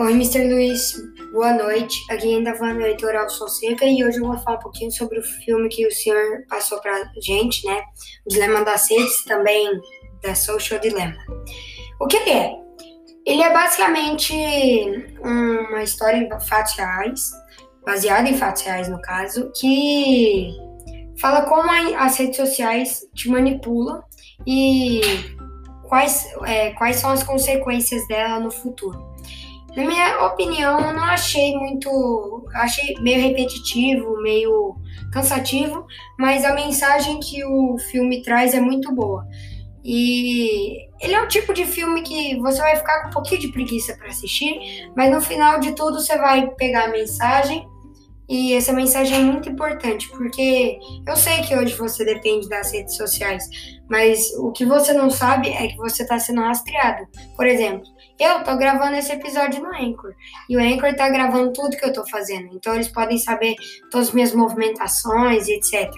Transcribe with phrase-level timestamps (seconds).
[0.00, 0.50] Oi, Mr.
[0.50, 0.94] Luiz.
[1.30, 1.94] Boa noite.
[2.10, 5.68] Aqui ainda falando Heitor Fonseca e hoje eu vou falar um pouquinho sobre o filme
[5.68, 7.82] que o senhor passou pra gente, né?
[8.24, 9.78] O Dilema das Redes, também
[10.22, 11.18] da Social Dilemma.
[12.00, 12.52] O que ele é?
[13.26, 14.32] Ele é basicamente
[15.22, 17.30] uma história em fatos reais,
[17.84, 20.50] baseada em fatos reais no caso, que
[21.20, 24.02] fala como as redes sociais te manipulam
[24.46, 25.02] e
[25.90, 29.10] quais, é, quais são as consequências dela no futuro.
[29.76, 32.46] Na minha opinião, eu não achei muito.
[32.54, 34.76] Achei meio repetitivo, meio
[35.12, 35.86] cansativo,
[36.18, 39.24] mas a mensagem que o filme traz é muito boa.
[39.84, 43.48] E ele é um tipo de filme que você vai ficar com um pouquinho de
[43.48, 47.66] preguiça para assistir, mas no final de tudo você vai pegar a mensagem
[48.30, 52.96] e essa mensagem é muito importante, porque eu sei que hoje você depende das redes
[52.96, 53.42] sociais,
[53.90, 57.08] mas o que você não sabe é que você está sendo rastreado.
[57.34, 57.82] Por exemplo,
[58.20, 60.14] eu estou gravando esse episódio no Anchor,
[60.48, 63.56] e o Anchor está gravando tudo que eu estou fazendo, então eles podem saber
[63.90, 65.90] todas as minhas movimentações e etc.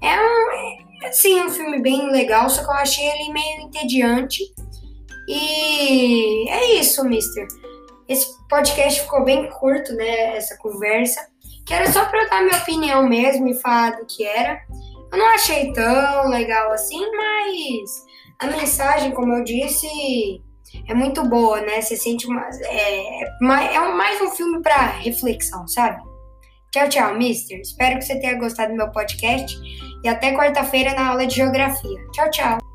[0.00, 4.42] É um, é, sim, um filme bem legal, só que eu achei ele meio entediante.
[5.28, 7.46] E é isso, mister.
[8.08, 10.34] Esse podcast ficou bem curto, né?
[10.34, 11.28] Essa conversa
[11.68, 14.58] que era só pra eu dar minha opinião mesmo e falar do que era.
[15.12, 18.06] Eu não achei tão legal assim, mas
[18.40, 19.86] a mensagem, como eu disse,
[20.88, 21.82] é muito boa, né?
[21.82, 22.42] Você sente uma.
[22.64, 26.00] É, é mais um filme para reflexão, sabe?
[26.72, 27.60] Tchau, tchau, mister.
[27.60, 29.54] Espero que você tenha gostado do meu podcast
[30.02, 31.98] e até quarta-feira na aula de geografia.
[32.12, 32.67] Tchau, tchau.